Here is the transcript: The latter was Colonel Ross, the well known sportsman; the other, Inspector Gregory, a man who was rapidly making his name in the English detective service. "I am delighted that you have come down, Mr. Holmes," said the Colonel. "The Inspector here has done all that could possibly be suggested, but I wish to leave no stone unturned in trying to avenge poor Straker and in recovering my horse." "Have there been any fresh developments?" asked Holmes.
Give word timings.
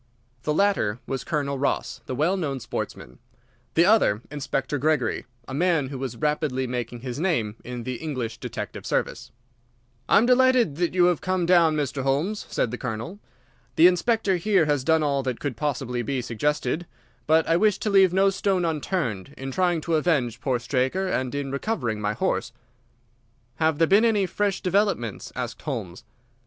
The 0.41 0.53
latter 0.55 0.97
was 1.05 1.23
Colonel 1.23 1.59
Ross, 1.59 2.01
the 2.07 2.15
well 2.15 2.35
known 2.35 2.59
sportsman; 2.59 3.19
the 3.75 3.85
other, 3.85 4.23
Inspector 4.31 4.75
Gregory, 4.79 5.27
a 5.47 5.53
man 5.53 5.89
who 5.89 5.99
was 5.99 6.17
rapidly 6.17 6.65
making 6.65 7.01
his 7.01 7.19
name 7.19 7.55
in 7.63 7.83
the 7.83 7.97
English 7.97 8.39
detective 8.39 8.83
service. 8.83 9.31
"I 10.09 10.17
am 10.17 10.25
delighted 10.25 10.77
that 10.77 10.95
you 10.95 11.05
have 11.05 11.21
come 11.21 11.45
down, 11.45 11.75
Mr. 11.75 12.01
Holmes," 12.01 12.47
said 12.49 12.71
the 12.71 12.79
Colonel. 12.79 13.19
"The 13.75 13.85
Inspector 13.85 14.35
here 14.37 14.65
has 14.65 14.83
done 14.83 15.03
all 15.03 15.21
that 15.21 15.39
could 15.39 15.55
possibly 15.55 16.01
be 16.01 16.19
suggested, 16.23 16.87
but 17.27 17.47
I 17.47 17.55
wish 17.55 17.77
to 17.77 17.91
leave 17.91 18.11
no 18.11 18.31
stone 18.31 18.65
unturned 18.65 19.35
in 19.37 19.51
trying 19.51 19.81
to 19.81 19.97
avenge 19.97 20.41
poor 20.41 20.57
Straker 20.57 21.05
and 21.09 21.35
in 21.35 21.51
recovering 21.51 22.01
my 22.01 22.13
horse." 22.13 22.51
"Have 23.57 23.77
there 23.77 23.85
been 23.85 24.05
any 24.05 24.25
fresh 24.25 24.61
developments?" 24.61 25.31
asked 25.35 25.61
Holmes. 25.61 26.03